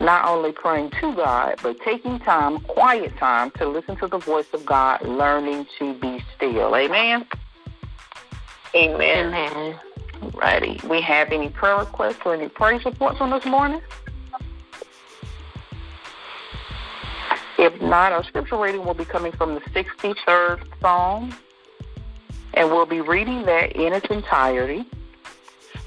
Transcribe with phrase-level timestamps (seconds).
[0.00, 4.46] Not only praying to God, but taking time, quiet time, to listen to the voice
[4.52, 6.74] of God, learning to be still.
[6.74, 7.26] Amen.
[8.74, 9.34] Amen.
[9.34, 9.80] Amen.
[10.34, 10.80] Righty.
[10.88, 13.80] We have any prayer requests or any praise reports on this morning?
[17.58, 21.34] If not, our scripture reading will be coming from the 63rd Psalm,
[22.54, 24.84] and we'll be reading that in its entirety.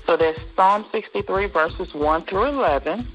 [0.06, 3.12] So that's Psalm 63, verses 1 through 11.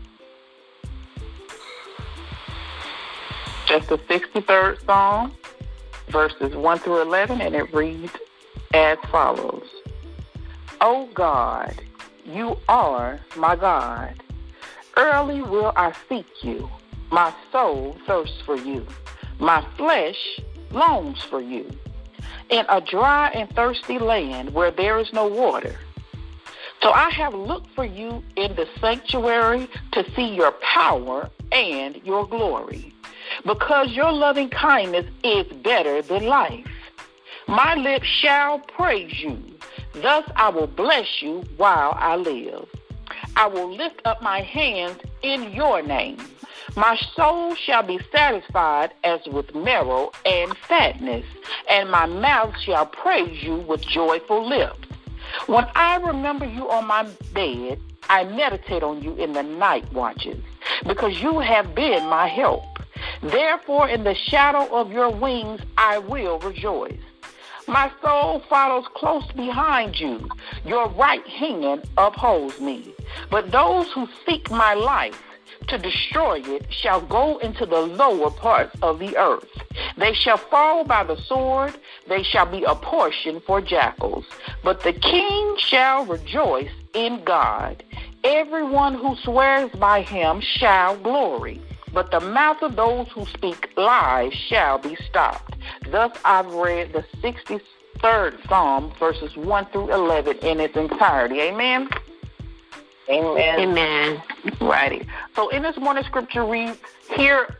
[3.71, 5.32] Just the 63rd Psalm,
[6.09, 8.13] verses 1 through 11, and it reads
[8.74, 9.63] as follows
[10.80, 11.80] O God,
[12.24, 14.21] you are my God.
[14.96, 16.68] Early will I seek you.
[17.13, 18.85] My soul thirsts for you.
[19.38, 20.41] My flesh
[20.73, 21.71] longs for you.
[22.48, 25.76] In a dry and thirsty land where there is no water
[26.82, 32.26] so I have looked for you in the sanctuary to see your power and your
[32.26, 32.95] glory,
[33.45, 36.66] because your loving kindness is better than life.
[37.49, 39.43] My lips shall praise you.
[39.95, 42.69] Thus I will bless you while I live.
[43.37, 46.19] I will lift up my hands in your name.
[46.77, 51.27] My soul shall be satisfied as with marrow and fatness,
[51.69, 54.87] and my mouth shall praise you with joyful lips.
[55.47, 60.43] When I remember you on my bed, I meditate on you in the night watches,
[60.87, 62.63] because you have been my help.
[63.23, 67.00] Therefore, in the shadow of your wings, I will rejoice.
[67.66, 70.28] My soul follows close behind you.
[70.64, 72.94] Your right hand upholds me.
[73.31, 75.22] But those who seek my life
[75.69, 79.48] to destroy it shall go into the lower parts of the earth.
[79.97, 81.75] They shall fall by the sword,
[82.08, 84.25] they shall be a portion for jackals.
[84.64, 87.84] But the king shall rejoice in God.
[88.25, 91.60] Everyone who swears by him shall glory.
[91.92, 95.56] But the mouth of those who speak lies shall be stopped.
[95.90, 101.40] Thus I've read the 63rd Psalm, verses 1 through 11 in its entirety.
[101.40, 101.88] Amen.
[103.08, 103.60] Amen.
[103.60, 104.22] Amen.
[104.60, 105.06] Righty.
[105.34, 106.78] So in this morning scripture reads,
[107.16, 107.56] hear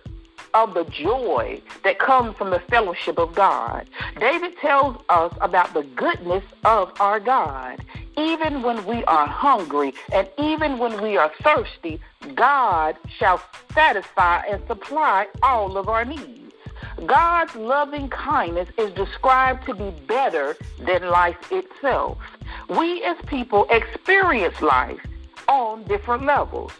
[0.55, 3.89] of the joy that comes from the fellowship of God.
[4.19, 7.85] David tells us about the goodness of our God.
[8.21, 11.99] Even when we are hungry and even when we are thirsty,
[12.35, 13.41] God shall
[13.73, 16.53] satisfy and supply all of our needs.
[17.07, 22.19] God's loving kindness is described to be better than life itself.
[22.69, 25.01] We as people experience life
[25.49, 26.73] on different levels.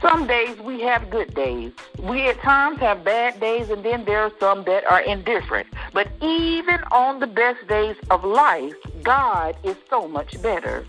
[0.00, 1.72] Some days we have good days.
[2.02, 5.68] We at times have bad days, and then there are some that are indifferent.
[5.92, 10.86] But even on the best days of life, God is so much better.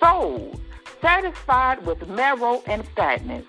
[0.00, 0.52] So,
[1.00, 3.44] satisfied with marrow and fatness.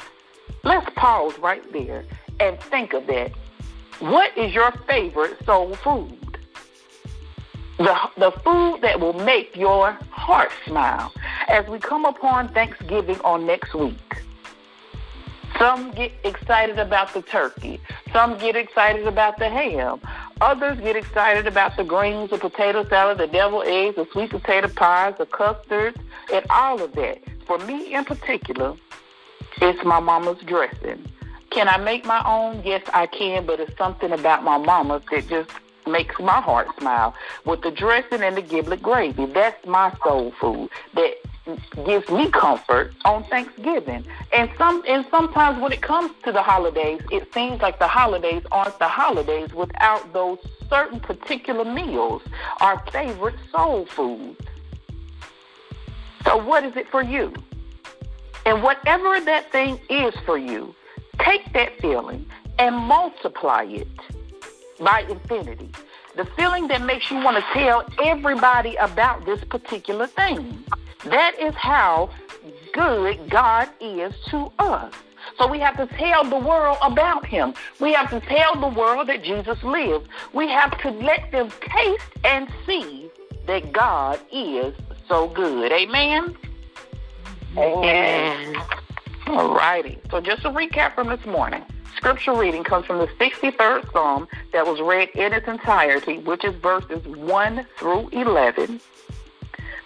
[0.63, 2.06] Let's pause right there
[2.39, 3.31] and think of that.
[4.00, 6.17] What is your favorite soul food?
[7.78, 11.13] The, the food that will make your heart smile
[11.47, 14.23] as we come upon Thanksgiving on next week.
[15.63, 17.79] Some get excited about the turkey.
[18.12, 20.01] Some get excited about the ham.
[20.41, 24.68] Others get excited about the greens, the potato salad, the devil eggs, the sweet potato
[24.68, 25.96] pies, the custards,
[26.34, 27.19] and all of that.
[27.47, 28.75] For me in particular,
[29.62, 31.09] it's my mama's dressing.
[31.50, 32.62] Can I make my own?
[32.66, 35.50] Yes, I can, but it's something about my mama's that just
[35.88, 37.13] makes my heart smile.
[37.45, 40.69] With the dressing and the giblet gravy, that's my soul food.
[40.94, 41.16] That
[41.85, 44.06] gives me comfort on Thanksgiving.
[44.31, 48.44] And some and sometimes when it comes to the holidays, it seems like the holidays
[48.51, 50.39] aren't the holidays without those
[50.69, 52.21] certain particular meals,
[52.62, 54.38] our favorite soul food.
[56.24, 57.33] So what is it for you?
[58.45, 60.75] And whatever that thing is for you,
[61.19, 62.25] take that feeling
[62.59, 63.88] and multiply it
[64.83, 65.71] by infinity.
[66.15, 70.63] The feeling that makes you want to tell everybody about this particular thing.
[71.06, 72.09] That is how
[72.74, 74.94] good God is to us.
[75.38, 77.53] So we have to tell the world about him.
[77.80, 80.07] We have to tell the world that Jesus lived.
[80.33, 83.09] We have to let them taste and see
[83.47, 84.75] that God is
[85.07, 85.71] so good.
[85.71, 86.36] Amen.
[87.57, 88.56] Amen.
[89.27, 90.00] All righty.
[90.12, 91.63] So just a recap from this morning.
[91.95, 96.56] Scripture reading comes from the 63rd Psalm that was read in its entirety, which is
[96.56, 98.81] verses 1 through 11.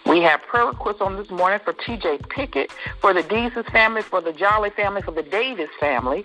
[0.06, 4.20] We have prayer requests on this morning for TJ Pickett, for the Deeses family, for
[4.20, 6.24] the Jolly family, for the Davis family.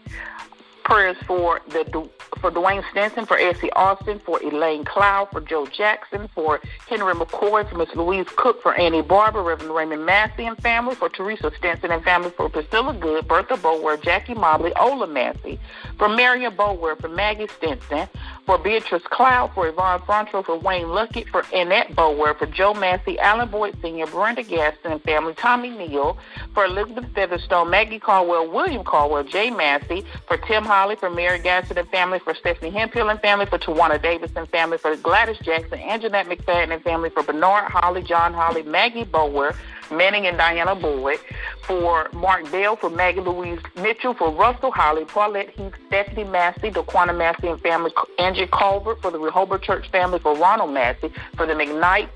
[0.83, 2.09] Prayers for the
[2.39, 7.69] for Dwayne Stinson, for Essie Austin, for Elaine Cloud, for Joe Jackson, for Henry McCoy,
[7.69, 11.91] for Miss Louise Cook, for Annie Barber, Reverend Raymond Massey and family, for Teresa Stinson
[11.91, 15.57] and family, for Priscilla Good, Bertha Bower, Jackie Mobley, Ola Massey,
[15.97, 18.09] for Marion Bower, for Maggie Stinson,
[18.45, 23.17] for Beatrice Cloud, for Yvonne Frontro, for Wayne Luckett, for Annette Bower, for Joe Massey,
[23.19, 26.17] Alan Boyd Sr., Brenda Gaston and family, Tommy Neal,
[26.53, 31.77] for Elizabeth Featherstone, Maggie Caldwell, William Caldwell, Jay Massey, for Tim Holly, for Mary Gaston
[31.77, 35.79] and family, for Stephanie Hempill and family, for Tawana Davis and family, for Gladys Jackson,
[35.79, 39.55] Anjanette McFadden and family, for Bernard Holly, John Holly, Maggie Bower,
[39.91, 41.19] Manning and Diana Boyd,
[41.63, 47.17] for Mark Bell, for Maggie Louise Mitchell, for Russell Holly, Paulette Heath, Stephanie Massey, Daquana
[47.17, 51.53] Massey and family, Angie Culver, for the Rehoboth Church family, for Ronald Massey, for the
[51.53, 52.09] McKnight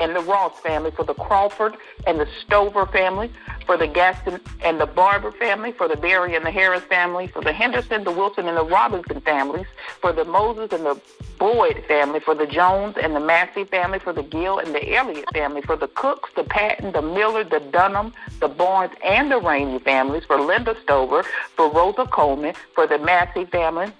[0.00, 1.76] and the Ross family, for the Crawford
[2.06, 3.30] and the Stover family,
[3.66, 7.42] for the Gaston and the Barber family, for the Berry and the Harris family, for
[7.42, 9.66] the Henderson, the Wilson and the Robinson families,
[10.00, 11.00] for the Moses and the
[11.38, 15.26] Boyd family, for the Jones and the Massey family, for the Gill and the Elliott
[15.32, 19.78] family, for the Cooks, the Patton, the Miller, the Dunham, the Barnes, and the Rainey
[19.78, 21.22] families, for Linda Stover,
[21.56, 23.92] for Rosa Coleman, for the Massey family,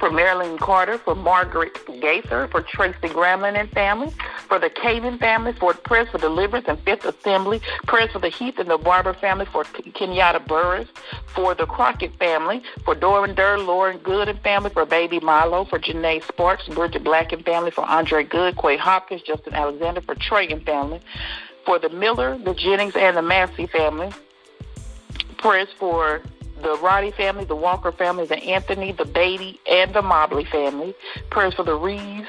[0.00, 4.12] for Marilyn Carter, for Margaret Gaither, for Tracy Gramlin and family,
[4.48, 8.58] for the Caven family, for Prayers for Deliverance and Fifth Assembly, Prayers for the Heath
[8.58, 10.88] and the Barber family, for Kenyatta Burris,
[11.26, 15.78] for the Crockett family, for Doran Durr, Lauren Good and family, for Baby Milo, for
[15.78, 20.48] Janae Sparks, Bridget Black and family, for Andre Good, Quay Hopkins, Justin Alexander, for Trey
[20.48, 21.00] and family,
[21.66, 24.10] for the Miller, the Jennings, and the Massey family,
[25.36, 26.22] prayers for
[26.62, 30.94] the Roddy family, the Walker family, the Anthony, the Beatty, and the Mobley family.
[31.30, 32.28] Prayers for the Reeves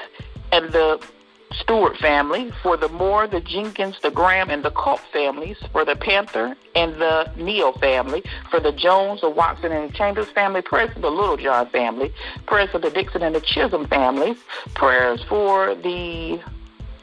[0.50, 1.04] and the
[1.54, 5.96] Stewart family, for the Moore, the Jenkins, the Graham, and the Culp families, for the
[5.96, 10.92] Panther and the Neal family, for the Jones, the Watson, and the Chambers family, prayers
[10.94, 12.12] for the Little John family,
[12.46, 14.38] prayers for the Dixon and the Chisholm families,
[14.74, 16.40] prayers for the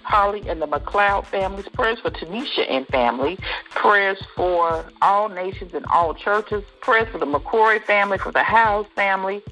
[0.09, 3.37] Holly and the McLeod families, prayers for Tanisha and family,
[3.69, 8.87] prayers for all nations and all churches, prayers for the McCrory family, for the House
[8.95, 9.43] family,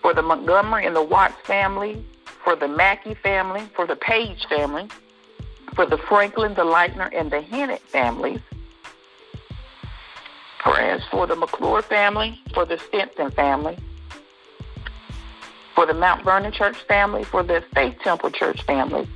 [0.00, 2.02] for the Montgomery and the Watts family,
[2.42, 4.88] for the Mackey family, for the Page family,
[5.74, 8.40] for the Franklin, the Leitner, and the Hennett families.
[10.58, 13.76] Prayers for the McClure family, for the Stinson family,
[15.74, 19.06] for the Mount Vernon Church family, for the Faith Temple Church family,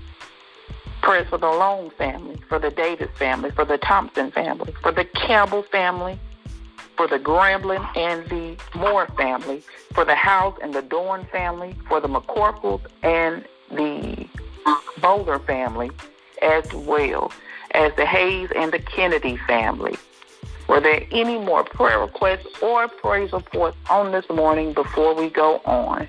[1.08, 5.06] Prayers for the Long family, for the Davis family, for the Thompson family, for the
[5.06, 6.20] Campbell family,
[6.98, 9.62] for the Gramblin and the Moore family,
[9.94, 14.28] for the House and the Dorn family, for the McCorkles and the
[15.00, 15.90] Bowler family,
[16.42, 17.32] as well
[17.70, 19.96] as the Hayes and the Kennedy family.
[20.68, 25.62] Were there any more prayer requests or praise reports on this morning before we go
[25.64, 26.06] on?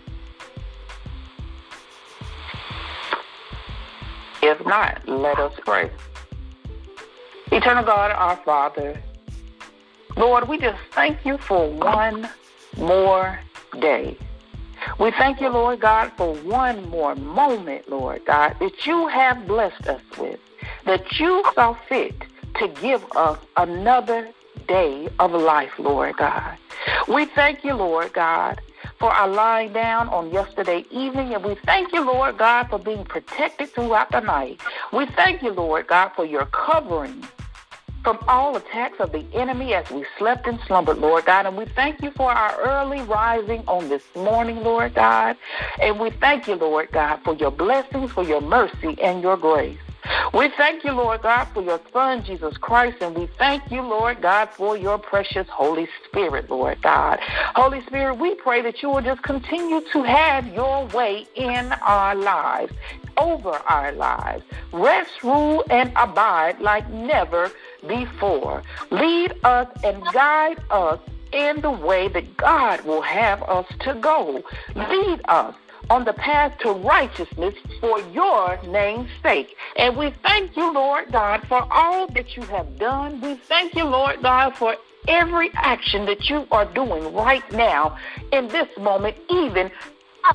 [4.41, 5.91] If not, let us pray.
[7.51, 9.01] Eternal God, our Father,
[10.15, 12.29] Lord, we just thank you for one
[12.77, 13.39] more
[13.79, 14.17] day.
[14.99, 19.87] We thank you, Lord God, for one more moment, Lord God, that you have blessed
[19.87, 20.39] us with,
[20.85, 22.15] that you saw fit
[22.55, 24.29] to give us another
[24.67, 26.57] day of life, Lord God.
[27.07, 28.61] We thank you, Lord God,
[28.99, 31.33] for our lying down on yesterday evening.
[31.33, 34.59] And we thank you, Lord God, for being protected throughout the night.
[34.91, 37.25] We thank you, Lord God, for your covering
[38.03, 41.45] from all attacks of the enemy as we slept and slumbered, Lord God.
[41.45, 45.37] And we thank you for our early rising on this morning, Lord God.
[45.81, 49.77] And we thank you, Lord God, for your blessings, for your mercy, and your grace.
[50.33, 54.21] We thank you, Lord God, for your Son, Jesus Christ, and we thank you, Lord
[54.21, 57.19] God, for your precious Holy Spirit, Lord God.
[57.55, 62.15] Holy Spirit, we pray that you will just continue to have your way in our
[62.15, 62.73] lives,
[63.17, 64.43] over our lives.
[64.71, 67.51] Rest, rule, and abide like never
[67.87, 68.63] before.
[68.91, 70.99] Lead us and guide us
[71.31, 74.43] in the way that God will have us to go.
[74.75, 75.55] Lead us
[75.89, 79.55] on the path to righteousness for your name's sake.
[79.75, 83.21] And we thank you, Lord God, for all that you have done.
[83.21, 84.75] We thank you, Lord God, for
[85.07, 87.97] every action that you are doing right now
[88.31, 89.71] in this moment, even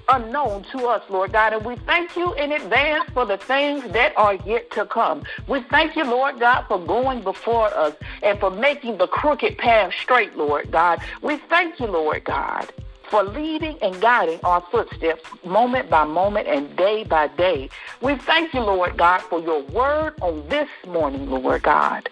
[0.08, 1.52] unknown to us, Lord God.
[1.52, 5.22] And we thank you in advance for the things that are yet to come.
[5.46, 9.92] We thank you, Lord God, for going before us and for making the crooked path
[10.02, 11.00] straight, Lord God.
[11.22, 12.72] We thank you, Lord God
[13.06, 17.68] for leading and guiding our footsteps moment by moment and day by day.
[18.00, 22.08] We thank you, Lord God, for your word on this morning, Lord God.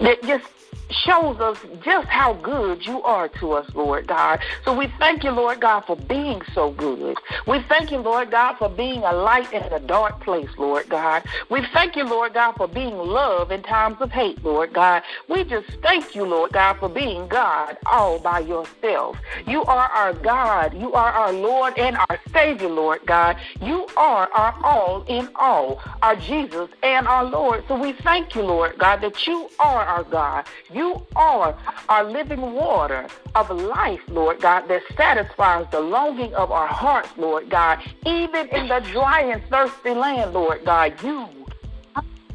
[0.00, 0.46] That just
[0.92, 4.40] shows us just how good you are to us, Lord God.
[4.64, 7.16] So we thank you, Lord God, for being so good.
[7.46, 11.24] We thank you, Lord God, for being a light in a dark place, Lord God.
[11.50, 15.02] We thank you, Lord God, for being love in times of hate, Lord God.
[15.28, 19.16] We just thank you, Lord God, for being God all by yourself.
[19.46, 20.74] You are our God.
[20.74, 23.36] You are our Lord and our Savior, Lord God.
[23.60, 27.64] You are our all in all, our Jesus and our Lord.
[27.68, 30.46] So we thank you, Lord God, that you are our God.
[30.72, 31.56] You you are
[31.88, 37.48] our living water of life, Lord God, that satisfies the longing of our hearts, Lord
[37.48, 37.78] God.
[38.04, 41.28] Even in the dry and thirsty land, Lord God, you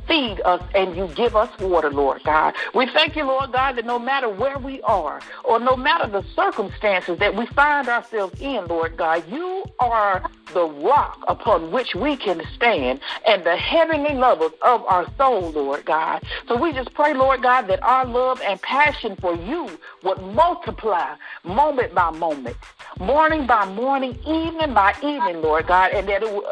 [0.08, 2.56] feed us and you give us water, Lord God.
[2.74, 6.24] We thank you, Lord God, that no matter where we are or no matter the
[6.36, 12.16] circumstances that we find ourselves in, Lord God, you are the rock upon which we
[12.16, 16.24] can stand and the heavenly levels of our soul, Lord God.
[16.48, 21.16] So we just pray, Lord God, that our love and passion for you would multiply
[21.44, 22.56] moment by moment,
[23.00, 26.46] morning by morning, evening by evening, Lord God, and that it would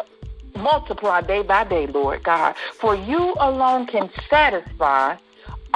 [0.55, 2.55] multiply day by day, Lord God.
[2.73, 5.17] For you alone can satisfy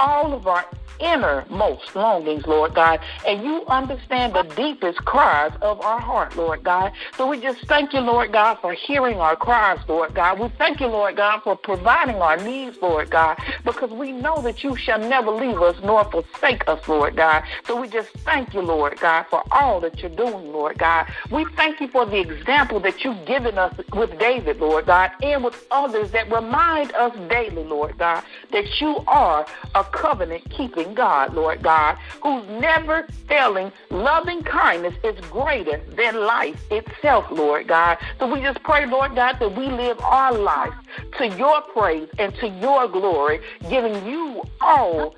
[0.00, 0.64] all of our
[1.00, 3.00] innermost longings, Lord God.
[3.26, 6.92] And you understand the deepest cries of our heart, Lord God.
[7.16, 10.38] So we just thank you, Lord God, for hearing our cries, Lord God.
[10.38, 14.62] We thank you, Lord God, for providing our needs, Lord God, because we know that
[14.62, 17.42] you shall never leave us nor forsake us, Lord God.
[17.66, 21.06] So we just thank you, Lord God, for all that you're doing, Lord God.
[21.30, 25.42] We thank you for the example that you've given us with David, Lord God, and
[25.44, 31.34] with others that remind us daily, Lord God, that you are a covenant keeping God,
[31.34, 37.98] Lord God, whose never failing loving kindness is greater than life itself, Lord God.
[38.18, 40.74] So we just pray, Lord God, that we live our life
[41.18, 45.14] to your praise and to your glory, giving you all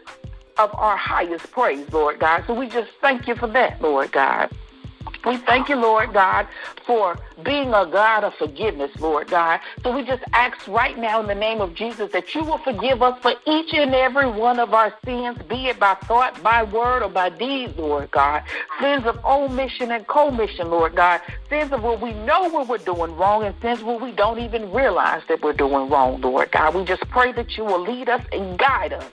[0.58, 2.44] of our highest praise, Lord God.
[2.46, 4.50] So we just thank you for that, Lord God.
[5.24, 6.48] We thank you, Lord God,
[6.84, 9.60] for being a God of forgiveness, Lord God.
[9.82, 13.02] So we just ask right now in the name of Jesus that you will forgive
[13.02, 17.02] us for each and every one of our sins, be it by thought, by word,
[17.02, 18.42] or by deed, Lord God.
[18.80, 21.20] Sins of omission and commission, Lord God.
[21.48, 24.72] Sins of what we know what we're doing wrong and sins where we don't even
[24.72, 26.74] realize that we're doing wrong, Lord God.
[26.74, 29.04] We just pray that you will lead us and guide us,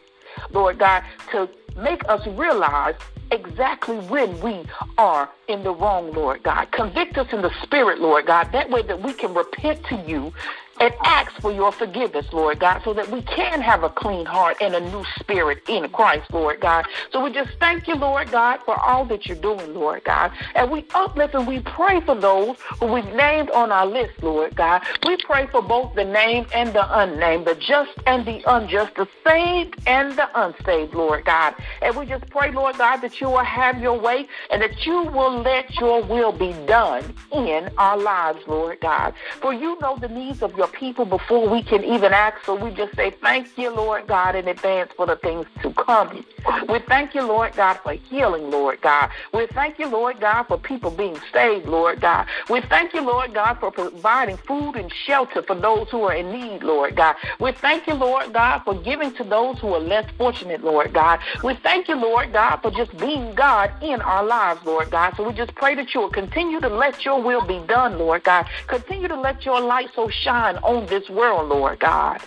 [0.51, 1.47] Lord God, to
[1.77, 2.95] make us realize
[3.31, 4.65] exactly when we
[4.97, 6.71] are in the wrong, Lord God.
[6.71, 10.33] Convict us in the spirit, Lord God, that way that we can repent to you
[10.79, 14.57] and ask for your forgiveness, Lord God, so that we can have a clean heart
[14.61, 16.85] and a new spirit in Christ, Lord God.
[17.11, 20.31] So we just thank you, Lord God, for all that you're doing, Lord God.
[20.55, 24.55] And we uplift and we pray for those who we've named on our list, Lord
[24.55, 24.81] God.
[25.05, 29.07] We pray for both the named and the unnamed, the just and the unjust, the
[29.23, 31.55] saved and the unsaved, Lord God.
[31.81, 35.03] And we just pray, Lord God, that you will have your way and that you
[35.03, 39.13] will let your will be done in our lives, Lord God.
[39.41, 42.45] For you know the needs of your people before we can even ask.
[42.45, 46.23] So we just say, Thank you, Lord God, in advance for the things to come.
[46.67, 49.09] We thank you, Lord God, for healing, Lord God.
[49.33, 52.27] We thank you, Lord God, for people being saved, Lord God.
[52.49, 56.31] We thank you, Lord God, for providing food and shelter for those who are in
[56.31, 57.15] need, Lord God.
[57.39, 61.19] We thank you, Lord God, for giving to those who are less fortunate, Lord God.
[61.43, 65.13] We thank you, Lord God, for just being God in our lives, Lord God.
[65.17, 68.23] So we just pray that you will continue to let your will be done, Lord
[68.23, 68.45] God.
[68.67, 72.21] Continue to let your light so shine on this world, Lord God.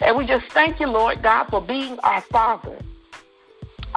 [0.00, 2.78] And we just thank you, Lord God, for being our Father.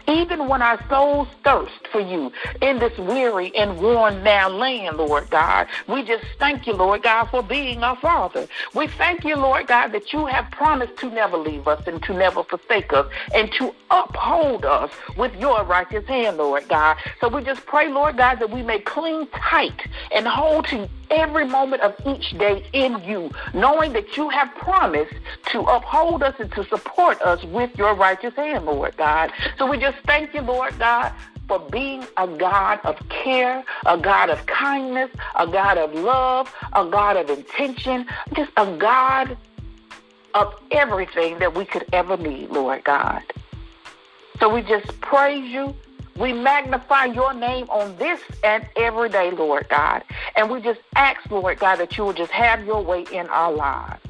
[0.07, 5.29] Even when our souls thirst for you in this weary and worn down land, Lord
[5.29, 8.47] God, we just thank you, Lord God, for being our Father.
[8.73, 12.13] We thank you, Lord God, that you have promised to never leave us and to
[12.13, 16.97] never forsake us and to uphold us with your righteous hand, Lord God.
[17.19, 21.45] So we just pray, Lord God, that we may cling tight and hold to every
[21.45, 25.13] moment of each day in you, knowing that you have promised
[25.47, 29.31] to uphold us and to support us with your righteous hand, Lord God.
[29.57, 31.11] So we just thank you, Lord God,
[31.47, 36.85] for being a God of care, a God of kindness, a God of love, a
[36.85, 39.37] God of intention, just a God
[40.33, 43.21] of everything that we could ever need, Lord God.
[44.39, 45.75] So we just praise you
[46.17, 50.03] We magnify your name on this and every day, Lord God.
[50.35, 53.51] And we just ask, Lord God, that you will just have your way in our
[53.51, 54.01] lives.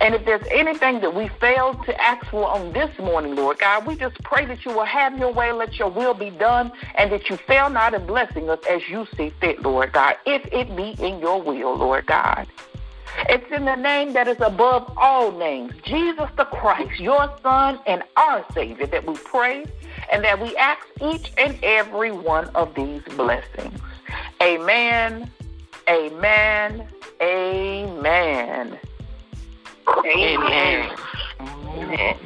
[0.00, 3.86] And if there's anything that we failed to ask for on this morning, Lord God,
[3.86, 7.10] we just pray that you will have your way, let your will be done, and
[7.12, 10.74] that you fail not in blessing us as you see fit, Lord God, if it
[10.76, 12.46] be in your will, Lord God.
[13.28, 18.02] It's in the name that is above all names, Jesus the Christ, your Son and
[18.16, 19.64] our Savior, that we pray
[20.10, 23.80] and that we ask each and every one of these blessings.
[24.42, 25.30] Amen.
[25.88, 26.88] Amen.
[27.22, 28.78] Amen.
[30.04, 30.96] Amen.
[31.40, 32.16] Amen.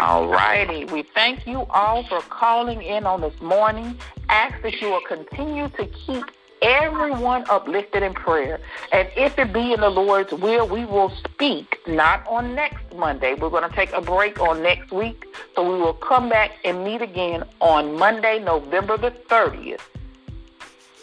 [0.00, 0.84] All righty.
[0.86, 3.98] We thank you all for calling in on this morning.
[4.28, 6.24] Ask that you will continue to keep
[6.64, 8.58] everyone uplifted in prayer.
[8.90, 13.34] And if it be in the Lord's will, we will speak not on next Monday.
[13.34, 15.26] We're going to take a break on next week.
[15.54, 19.80] So we will come back and meet again on Monday, November the 30th.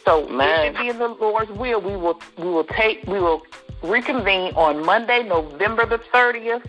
[0.04, 0.66] So Man.
[0.66, 3.46] if it be in the Lord's will, we will we will take we will
[3.84, 6.68] reconvene on Monday, November the 30th.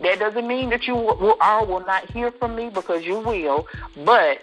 [0.00, 3.66] That doesn't mean that you will, all will not hear from me because you will,
[4.04, 4.40] but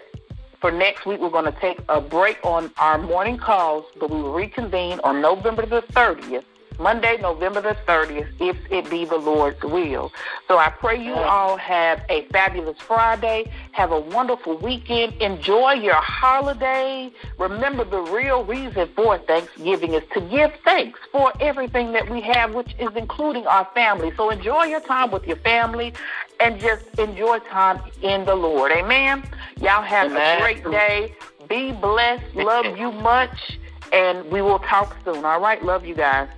[0.64, 4.16] for next week, we're going to take a break on our morning calls, but we
[4.16, 6.44] will reconvene on November the 30th
[6.78, 10.12] Monday, November the 30th, if it be the Lord's will.
[10.48, 13.50] So I pray you all have a fabulous Friday.
[13.72, 15.14] Have a wonderful weekend.
[15.22, 17.12] Enjoy your holiday.
[17.38, 22.54] Remember, the real reason for Thanksgiving is to give thanks for everything that we have,
[22.54, 24.12] which is including our family.
[24.16, 25.92] So enjoy your time with your family
[26.40, 28.72] and just enjoy time in the Lord.
[28.72, 29.22] Amen.
[29.60, 30.38] Y'all have Amen.
[30.38, 31.14] a great day.
[31.48, 32.24] Be blessed.
[32.34, 33.58] Love you much.
[33.92, 35.24] And we will talk soon.
[35.24, 35.62] All right.
[35.64, 36.28] Love you guys.